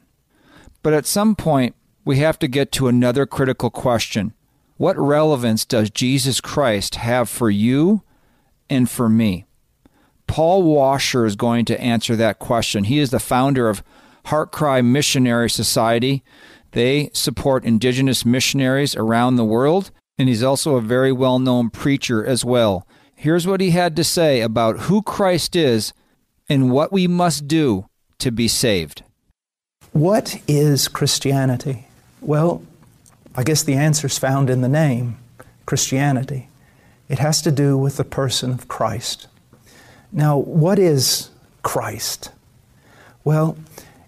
[0.84, 4.34] But at some point, we have to get to another critical question
[4.78, 8.04] What relevance does Jesus Christ have for you
[8.70, 9.46] and for me?
[10.28, 12.86] Paul Washer is going to answer that question.
[12.86, 13.84] He is the founder of
[14.28, 16.24] HeartCry Missionary Society.
[16.72, 22.26] They support indigenous missionaries around the world, and he's also a very well known preacher
[22.26, 22.88] as well.
[23.14, 25.94] Here's what he had to say about who Christ is
[26.50, 27.86] and what we must do
[28.22, 29.04] to be saved.
[29.92, 31.88] What is Christianity?
[32.22, 32.64] Well,
[33.36, 35.18] I guess the answer is found in the name
[35.66, 36.48] Christianity.
[37.10, 39.28] It has to do with the person of Christ.
[40.12, 41.30] Now, what is
[41.62, 42.32] Christ?
[43.24, 43.58] Well,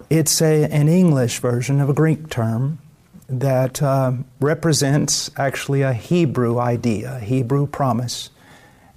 [0.10, 2.80] it's a, an English version of a Greek term
[3.28, 8.30] that uh, represents actually a Hebrew idea, a Hebrew promise,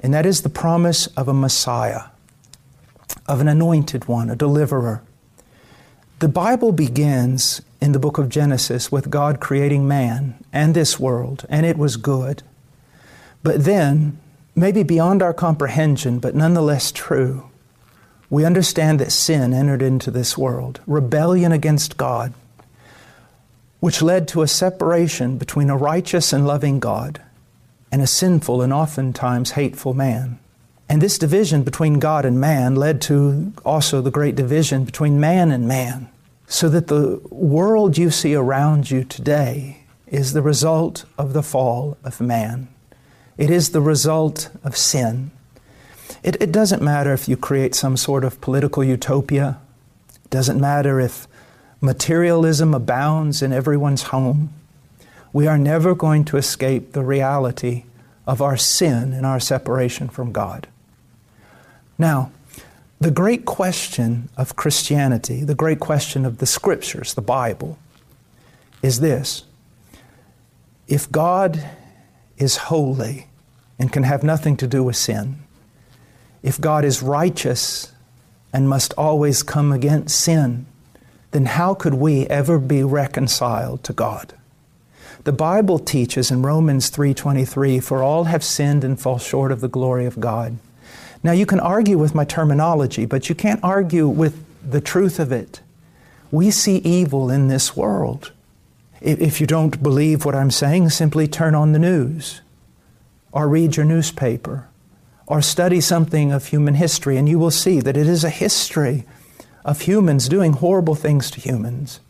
[0.00, 2.04] and that is the promise of a Messiah,
[3.28, 5.02] of an anointed one, a deliverer.
[6.18, 11.44] The Bible begins in the book of Genesis with God creating man and this world,
[11.48, 12.42] and it was good.
[13.42, 14.18] But then,
[14.54, 17.50] maybe beyond our comprehension, but nonetheless true,
[18.30, 22.32] we understand that sin entered into this world, rebellion against God,
[23.80, 27.20] which led to a separation between a righteous and loving God
[27.92, 30.38] and a sinful and oftentimes hateful man.
[30.88, 35.50] And this division between God and man led to also the great division between man
[35.50, 36.08] and man,
[36.46, 41.96] so that the world you see around you today is the result of the fall
[42.04, 42.68] of man.
[43.36, 45.32] It is the result of sin.
[46.22, 49.58] It, it doesn't matter if you create some sort of political utopia.
[50.24, 51.26] It doesn't matter if
[51.80, 54.52] materialism abounds in everyone's home.
[55.32, 57.84] We are never going to escape the reality
[58.26, 60.68] of our sin and our separation from God.
[61.98, 62.30] Now,
[63.00, 67.78] the great question of Christianity, the great question of the Scriptures, the Bible,
[68.82, 69.44] is this
[70.88, 71.68] If God
[72.38, 73.28] is holy
[73.78, 75.36] and can have nothing to do with sin,
[76.42, 77.92] if God is righteous
[78.52, 80.66] and must always come against sin,
[81.32, 84.34] then how could we ever be reconciled to God?
[85.24, 89.68] The Bible teaches in Romans 3:23, "For all have sinned and fall short of the
[89.68, 90.56] glory of God."
[91.22, 95.32] Now you can argue with my terminology, but you can't argue with the truth of
[95.32, 95.60] it.
[96.30, 98.32] We see evil in this world.
[99.00, 102.40] If you don't believe what I'm saying, simply turn on the news
[103.32, 104.68] or read your newspaper
[105.26, 109.04] or study something of human history, and you will see that it is a history
[109.64, 112.00] of humans doing horrible things to humans,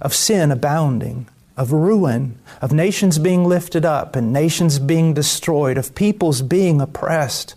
[0.00, 5.94] of sin abounding, of ruin, of nations being lifted up and nations being destroyed, of
[5.94, 7.54] peoples being oppressed,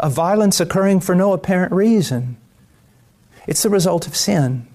[0.00, 2.36] of violence occurring for no apparent reason.
[3.46, 4.66] It's the result of sin.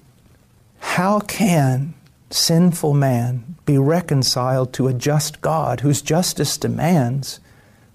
[0.80, 1.94] How can
[2.30, 7.40] sinful man be reconciled to a just God whose justice demands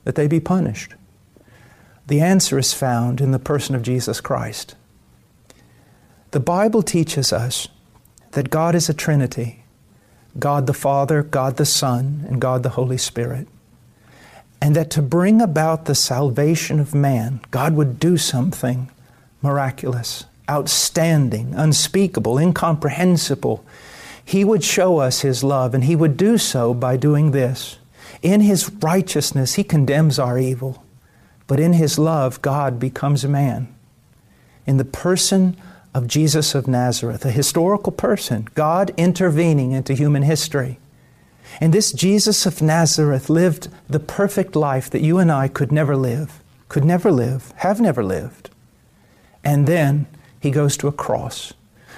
[0.05, 0.95] that they be punished?
[2.07, 4.75] The answer is found in the person of Jesus Christ.
[6.33, 7.69] The Bible teaches us
[8.33, 9.61] that God is a Trinity
[10.39, 13.49] God the Father, God the Son, and God the Holy Spirit.
[14.61, 18.91] And that to bring about the salvation of man, God would do something
[19.43, 23.65] miraculous, outstanding, unspeakable, incomprehensible.
[24.23, 27.79] He would show us His love, and He would do so by doing this.
[28.23, 30.85] In His righteousness, He condemns our evil,
[31.47, 33.75] but in His love, God becomes a man.
[34.67, 35.57] In the person
[35.95, 40.79] of Jesus of Nazareth, a historical person, God intervening into human history.
[41.61, 45.97] And this Jesus of Nazareth lived the perfect life that you and I could never
[45.97, 48.51] live, could never live, have never lived.
[49.43, 50.07] And then
[50.39, 51.53] he goes to a cross.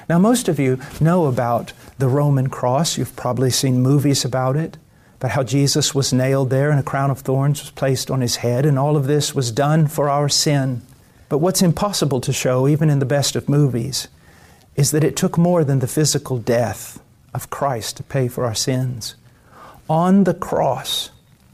[0.09, 2.99] Now, most of you know about the Roman cross.
[2.99, 4.77] You've probably seen movies about it,
[5.19, 8.37] about how Jesus was nailed there and a crown of thorns was placed on his
[8.37, 10.83] head, and all of this was done for our sin.
[11.29, 14.09] But what's impossible to show, even in the best of movies,
[14.75, 17.01] is that it took more than the physical death
[17.33, 19.15] of Christ to pay for our sins.
[19.89, 21.11] On the cross,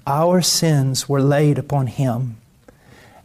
[0.06, 2.36] our sins were laid upon Him,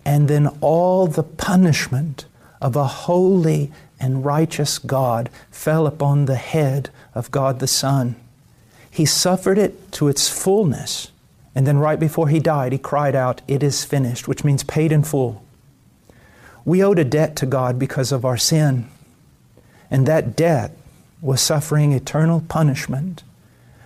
[0.05, 2.25] and then all the punishment
[2.61, 8.15] of a holy and righteous God fell upon the head of God the Son.
[8.89, 11.11] He suffered it to its fullness,
[11.55, 14.91] and then right before He died, He cried out, It is finished, which means paid
[14.91, 15.43] in full.
[16.65, 18.87] We owed a debt to God because of our sin.
[19.91, 20.71] And that debt
[21.21, 23.23] was suffering eternal punishment.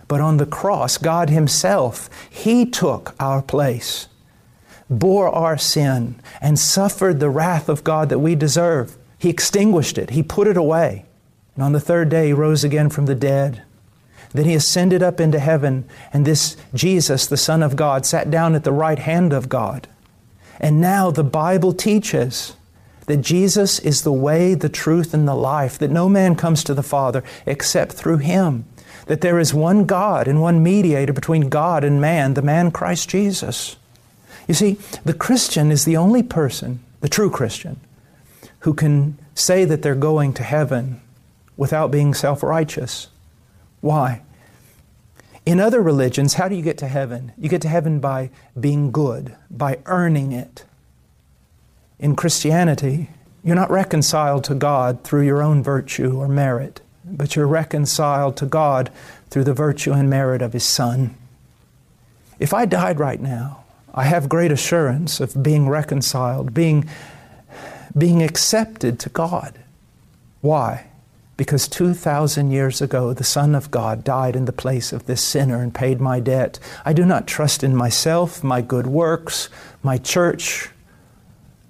[0.07, 4.07] But on the cross, God Himself, He took our place,
[4.89, 8.97] bore our sin, and suffered the wrath of God that we deserve.
[9.17, 11.05] He extinguished it, He put it away.
[11.55, 13.63] And on the third day, He rose again from the dead.
[14.33, 18.55] Then He ascended up into heaven, and this Jesus, the Son of God, sat down
[18.55, 19.87] at the right hand of God.
[20.59, 22.55] And now the Bible teaches
[23.07, 26.73] that Jesus is the way, the truth, and the life, that no man comes to
[26.73, 28.65] the Father except through Him,
[29.07, 33.09] that there is one God and one mediator between God and man, the man Christ
[33.09, 33.75] Jesus.
[34.47, 37.79] You see, the Christian is the only person, the true Christian,
[38.59, 41.01] who can say that they're going to heaven
[41.55, 43.07] without being self righteous.
[43.81, 44.21] Why?
[45.45, 47.31] In other religions, how do you get to heaven?
[47.37, 48.29] You get to heaven by
[48.59, 50.65] being good, by earning it
[51.99, 53.09] in Christianity,
[53.43, 56.81] you're not reconciled to God through your own virtue or merit,
[57.11, 58.91] but you're reconciled to God
[59.29, 61.15] through the virtue and merit of His Son.
[62.39, 66.87] If I died right now, I have great assurance of being reconciled, being,
[67.97, 69.57] being accepted to God.
[70.41, 70.87] Why?
[71.35, 75.61] Because 2,000 years ago, the Son of God died in the place of this sinner
[75.61, 76.59] and paid my debt.
[76.85, 79.49] I do not trust in myself, my good works,
[79.81, 80.69] my church,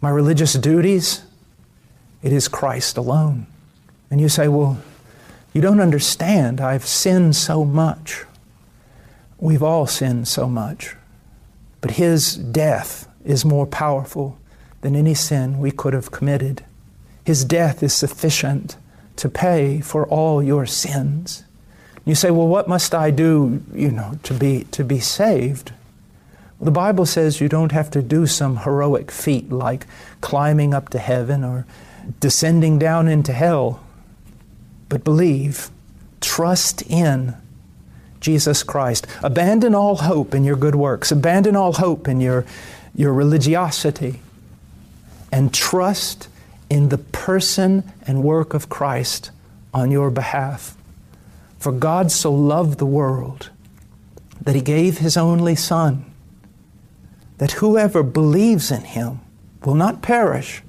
[0.01, 1.23] my religious duties,
[2.21, 3.47] it is Christ alone.
[4.09, 4.77] And you say, well,
[5.53, 6.61] you don't understand.
[6.61, 8.25] I've sinned so much.
[9.39, 10.95] We've all sinned so much.
[11.81, 14.37] But His death is more powerful
[14.81, 16.63] than any sin we could have committed.
[17.23, 18.77] His death is sufficient
[19.17, 21.43] to pay for all your sins.
[22.05, 25.73] You say, well, what must I do, you know, to be, to be saved?
[26.61, 29.85] The Bible says you don't have to do some heroic feat like
[30.21, 31.65] climbing up to heaven or
[32.19, 33.83] descending down into hell,
[34.89, 35.69] but believe,
[36.21, 37.35] trust in
[38.19, 39.07] Jesus Christ.
[39.23, 42.45] Abandon all hope in your good works, abandon all hope in your,
[42.95, 44.21] your religiosity,
[45.31, 46.27] and trust
[46.69, 49.31] in the person and work of Christ
[49.73, 50.75] on your behalf.
[51.59, 53.49] For God so loved the world
[54.41, 56.05] that He gave His only Son
[57.37, 59.19] that whoever believes in him
[59.63, 60.63] will not perish,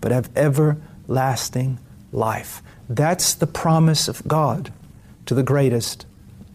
[0.00, 1.78] but have everlasting
[2.12, 2.62] life.
[2.90, 4.72] That's the promise of God
[5.24, 6.06] to the greatest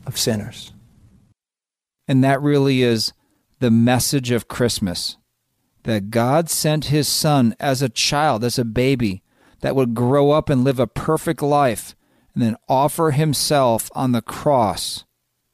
[0.06, 0.74] of sinners.
[2.10, 3.14] And that really is
[3.60, 5.16] the message of Christmas
[5.84, 9.24] that God sent his son as a child, as a baby,
[9.62, 11.96] that would grow up and live a perfect life
[12.34, 15.06] and then offer himself on the cross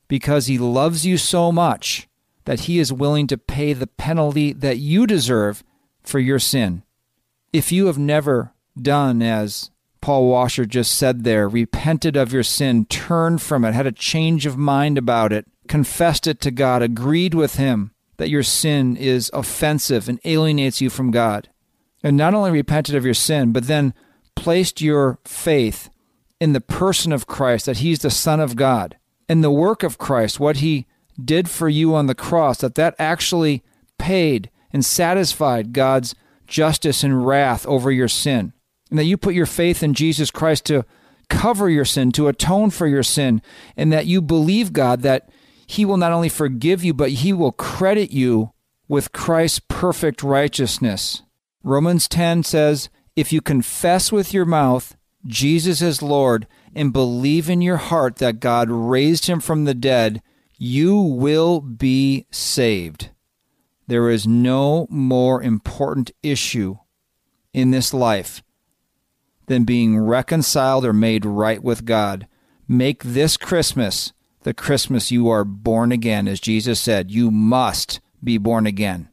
[0.08, 2.08] because he loves you so much
[2.46, 5.64] that he is willing to pay the penalty that you deserve
[6.02, 6.82] for your sin.
[7.54, 9.70] If you have never done as
[10.02, 14.46] Paul Washer just said there, repented of your sin, turned from it, had a change
[14.46, 19.32] of mind about it, confessed it to God, agreed with him that your sin is
[19.34, 21.50] offensive and alienates you from God,
[22.04, 23.94] and not only repented of your sin, but then
[24.36, 25.90] placed your faith
[26.40, 28.98] in the person of Christ, that He's the Son of God,
[29.30, 30.88] and the work of Christ, what He
[31.24, 33.64] did for you on the cross, that that actually
[33.98, 36.16] paid and satisfied God's
[36.48, 38.54] justice and wrath over your sin,
[38.92, 40.86] and that you put your faith in Jesus Christ to
[41.30, 43.42] cover your sin, to atone for your sin,
[43.76, 45.30] and that you believe God that
[45.66, 48.52] He will not only forgive you, but He will credit you
[48.88, 51.24] with Christ's perfect righteousness.
[51.64, 57.62] Romans 10 says, If you confess with your mouth Jesus is Lord and believe in
[57.62, 60.22] your heart that God raised him from the dead,
[60.58, 63.10] you will be saved.
[63.88, 66.78] There is no more important issue
[67.54, 68.42] in this life
[69.48, 72.28] than being reconciled or made right with God.
[72.68, 74.14] Make this Christmas
[74.44, 76.28] the Christmas you are born again.
[76.28, 79.10] As Jesus said, you must be born again.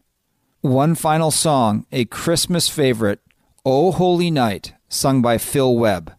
[0.61, 3.21] One final song, a Christmas favorite,
[3.65, 6.15] O Holy Night, sung by Phil Webb.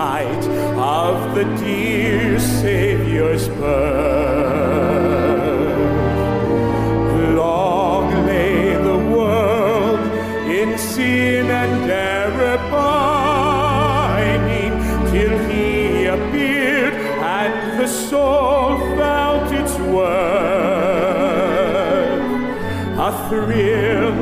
[0.00, 3.58] Of the dear Savior's birth.
[7.34, 9.98] Long lay the world
[10.48, 14.78] in sin and error pining
[15.10, 20.38] till he appeared and the soul felt its worth.
[22.98, 24.12] A thrill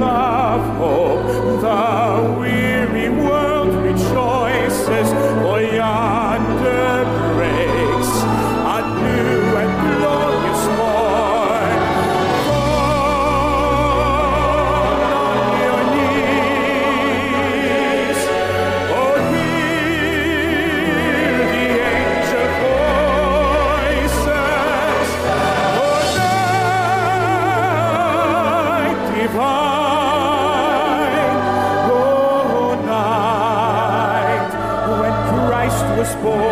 [36.22, 36.45] born.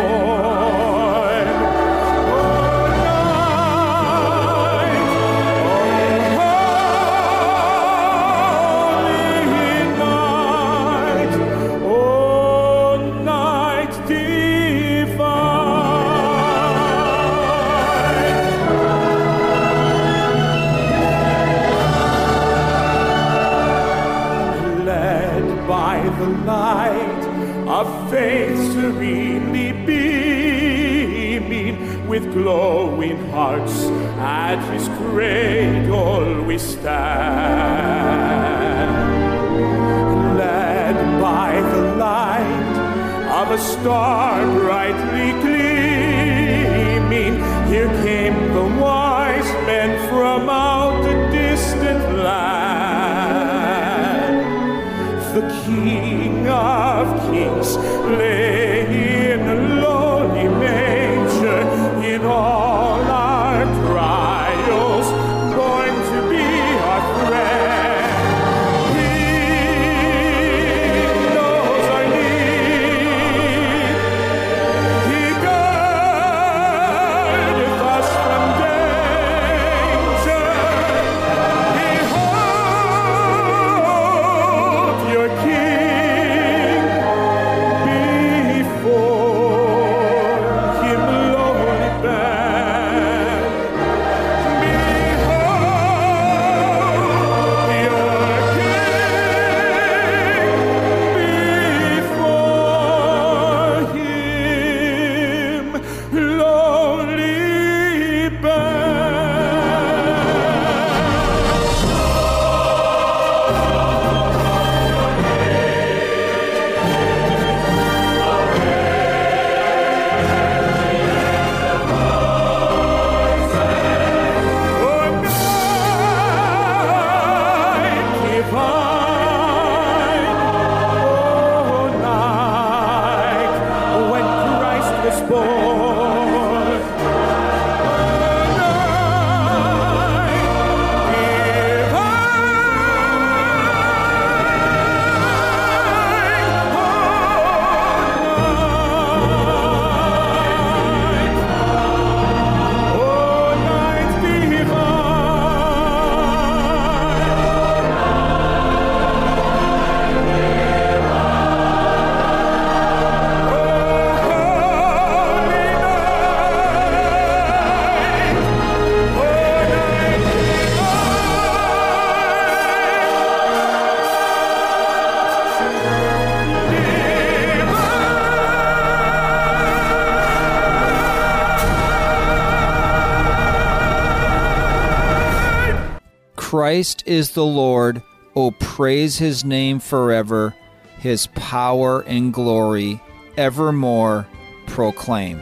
[187.05, 188.01] Is the Lord.
[188.35, 190.53] O praise his name forever,
[190.97, 193.01] his power and glory
[193.37, 194.27] evermore
[194.67, 195.41] proclaim.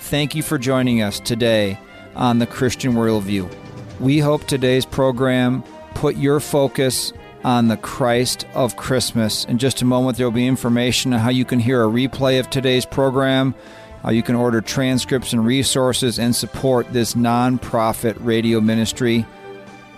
[0.00, 1.78] Thank you for joining us today
[2.14, 3.52] on the Christian Worldview.
[4.00, 5.62] We hope today's program
[5.94, 7.12] put your focus
[7.44, 9.44] on the Christ of Christmas.
[9.44, 12.40] In just a moment, there will be information on how you can hear a replay
[12.40, 13.54] of today's program,
[14.02, 19.26] how you can order transcripts and resources, and support this nonprofit radio ministry.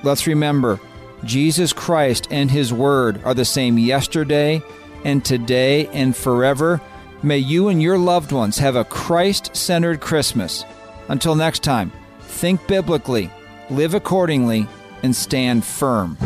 [0.02, 0.80] Let's remember,
[1.24, 4.62] Jesus Christ and His Word are the same yesterday
[5.04, 6.80] and today and forever.
[7.22, 10.64] May you and your loved ones have a Christ centered Christmas.
[11.08, 11.90] Until next time,
[12.20, 13.30] think biblically,
[13.70, 14.68] live accordingly,
[15.02, 16.16] and stand firm.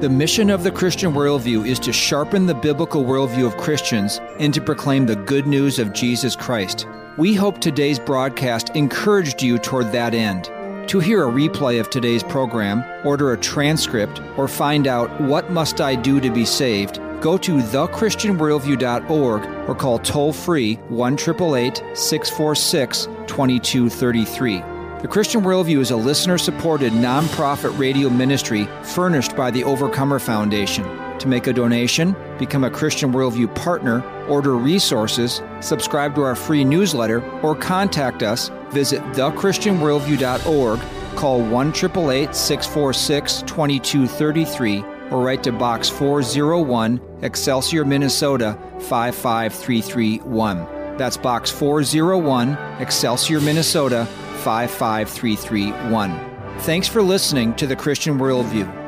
[0.00, 4.52] The mission of the Christian worldview is to sharpen the biblical worldview of Christians and
[4.54, 6.86] to proclaim the good news of Jesus Christ.
[7.18, 10.50] We hope today's broadcast encouraged you toward that end.
[10.92, 15.80] To hear a replay of today's program, order a transcript, or find out what must
[15.80, 24.58] I do to be saved, go to thechristianworldview.org or call toll free 1 646 2233.
[25.00, 30.84] The Christian Worldview is a listener supported nonprofit radio ministry furnished by the Overcomer Foundation.
[31.20, 36.64] To make a donation, become a Christian Worldview partner, order resources, subscribe to our free
[36.64, 40.80] newsletter, or contact us, visit thechristianworldview.org,
[41.16, 50.66] call 1 646 2233, or write to Box 401, Excelsior, Minnesota 55331.
[50.96, 54.06] That's Box 401, Excelsior, Minnesota
[54.44, 56.58] 55331.
[56.60, 58.81] Thanks for listening to the Christian Worldview.